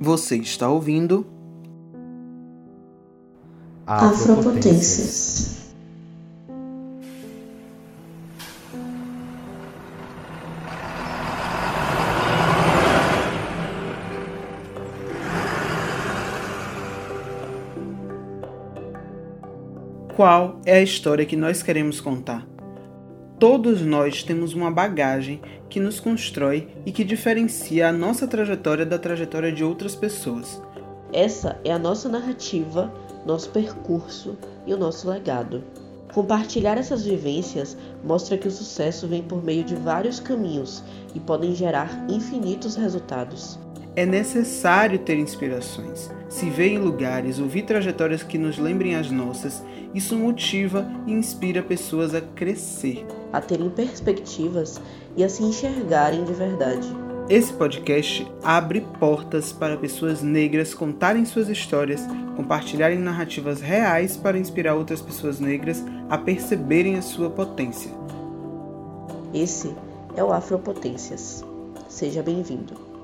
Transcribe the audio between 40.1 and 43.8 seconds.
caminhos e podem gerar infinitos resultados.